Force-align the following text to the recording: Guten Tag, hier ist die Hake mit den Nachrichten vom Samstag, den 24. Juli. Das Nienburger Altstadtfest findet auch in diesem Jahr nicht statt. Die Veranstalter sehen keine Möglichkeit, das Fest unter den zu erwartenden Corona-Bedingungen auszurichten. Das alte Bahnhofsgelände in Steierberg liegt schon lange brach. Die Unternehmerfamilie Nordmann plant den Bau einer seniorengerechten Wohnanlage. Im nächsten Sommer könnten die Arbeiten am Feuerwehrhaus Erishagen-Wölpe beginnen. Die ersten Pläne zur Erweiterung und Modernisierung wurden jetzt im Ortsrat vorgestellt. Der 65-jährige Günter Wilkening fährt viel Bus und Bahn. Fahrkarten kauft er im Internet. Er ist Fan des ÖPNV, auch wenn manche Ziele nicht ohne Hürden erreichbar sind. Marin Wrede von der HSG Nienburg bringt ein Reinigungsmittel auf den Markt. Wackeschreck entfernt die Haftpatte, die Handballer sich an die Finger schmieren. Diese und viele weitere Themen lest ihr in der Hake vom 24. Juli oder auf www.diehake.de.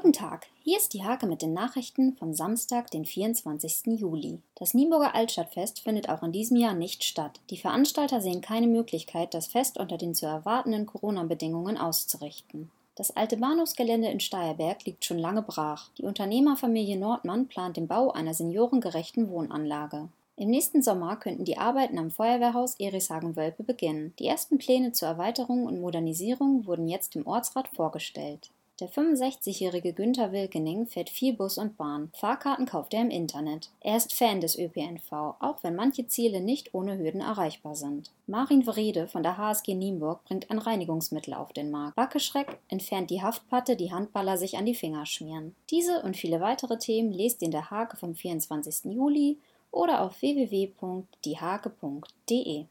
Guten 0.00 0.12
Tag, 0.12 0.46
hier 0.62 0.76
ist 0.76 0.94
die 0.94 1.02
Hake 1.02 1.26
mit 1.26 1.42
den 1.42 1.52
Nachrichten 1.52 2.14
vom 2.14 2.32
Samstag, 2.32 2.88
den 2.92 3.04
24. 3.04 3.98
Juli. 3.98 4.38
Das 4.54 4.72
Nienburger 4.72 5.12
Altstadtfest 5.16 5.80
findet 5.80 6.08
auch 6.08 6.22
in 6.22 6.30
diesem 6.30 6.56
Jahr 6.56 6.74
nicht 6.74 7.02
statt. 7.02 7.40
Die 7.50 7.56
Veranstalter 7.56 8.20
sehen 8.20 8.40
keine 8.40 8.68
Möglichkeit, 8.68 9.34
das 9.34 9.48
Fest 9.48 9.76
unter 9.76 9.98
den 9.98 10.14
zu 10.14 10.24
erwartenden 10.24 10.86
Corona-Bedingungen 10.86 11.76
auszurichten. 11.76 12.70
Das 12.94 13.16
alte 13.16 13.38
Bahnhofsgelände 13.38 14.06
in 14.06 14.20
Steierberg 14.20 14.84
liegt 14.84 15.04
schon 15.04 15.18
lange 15.18 15.42
brach. 15.42 15.90
Die 15.98 16.04
Unternehmerfamilie 16.04 16.96
Nordmann 16.96 17.48
plant 17.48 17.76
den 17.76 17.88
Bau 17.88 18.12
einer 18.12 18.34
seniorengerechten 18.34 19.28
Wohnanlage. 19.30 20.10
Im 20.36 20.50
nächsten 20.50 20.80
Sommer 20.80 21.16
könnten 21.16 21.44
die 21.44 21.58
Arbeiten 21.58 21.98
am 21.98 22.12
Feuerwehrhaus 22.12 22.76
Erishagen-Wölpe 22.78 23.64
beginnen. 23.64 24.14
Die 24.20 24.28
ersten 24.28 24.58
Pläne 24.58 24.92
zur 24.92 25.08
Erweiterung 25.08 25.66
und 25.66 25.80
Modernisierung 25.80 26.66
wurden 26.66 26.86
jetzt 26.86 27.16
im 27.16 27.26
Ortsrat 27.26 27.66
vorgestellt. 27.66 28.50
Der 28.80 28.88
65-jährige 28.88 29.92
Günter 29.92 30.30
Wilkening 30.30 30.86
fährt 30.86 31.10
viel 31.10 31.32
Bus 31.32 31.58
und 31.58 31.76
Bahn. 31.76 32.12
Fahrkarten 32.14 32.64
kauft 32.64 32.94
er 32.94 33.00
im 33.00 33.10
Internet. 33.10 33.70
Er 33.80 33.96
ist 33.96 34.12
Fan 34.12 34.40
des 34.40 34.56
ÖPNV, 34.56 35.10
auch 35.12 35.56
wenn 35.62 35.74
manche 35.74 36.06
Ziele 36.06 36.40
nicht 36.40 36.74
ohne 36.74 36.96
Hürden 36.96 37.20
erreichbar 37.20 37.74
sind. 37.74 38.12
Marin 38.28 38.68
Wrede 38.68 39.08
von 39.08 39.24
der 39.24 39.36
HSG 39.36 39.74
Nienburg 39.74 40.24
bringt 40.24 40.48
ein 40.52 40.58
Reinigungsmittel 40.58 41.34
auf 41.34 41.52
den 41.52 41.72
Markt. 41.72 41.96
Wackeschreck 41.96 42.56
entfernt 42.68 43.10
die 43.10 43.20
Haftpatte, 43.20 43.74
die 43.74 43.90
Handballer 43.90 44.38
sich 44.38 44.56
an 44.56 44.66
die 44.66 44.76
Finger 44.76 45.06
schmieren. 45.06 45.56
Diese 45.70 46.02
und 46.02 46.16
viele 46.16 46.40
weitere 46.40 46.78
Themen 46.78 47.10
lest 47.10 47.42
ihr 47.42 47.46
in 47.46 47.52
der 47.52 47.72
Hake 47.72 47.96
vom 47.96 48.14
24. 48.14 48.92
Juli 48.92 49.38
oder 49.72 50.02
auf 50.02 50.22
www.diehake.de. 50.22 52.66